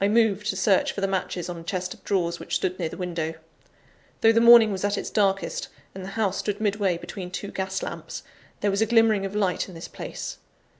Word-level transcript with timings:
I 0.00 0.06
moved 0.06 0.46
to 0.50 0.56
search 0.56 0.92
for 0.92 1.00
the 1.00 1.08
matches 1.08 1.48
on 1.48 1.56
a 1.56 1.64
chest 1.64 1.94
of 1.94 2.04
drawers, 2.04 2.38
which 2.38 2.54
stood 2.54 2.78
near 2.78 2.88
the 2.88 2.96
window. 2.96 3.34
Though 4.20 4.30
the 4.30 4.40
morning 4.40 4.70
was 4.70 4.84
at 4.84 4.96
its 4.96 5.10
darkest, 5.10 5.66
and 5.96 6.04
the 6.04 6.10
house 6.10 6.36
stood 6.38 6.60
midway 6.60 6.96
between 6.96 7.28
two 7.32 7.50
gas 7.50 7.82
lamps, 7.82 8.22
there 8.60 8.70
was 8.70 8.82
a 8.82 8.86
glimmering 8.86 9.26
of 9.26 9.34
light 9.34 9.68
in 9.68 9.74
this 9.74 9.88
place. 9.88 10.38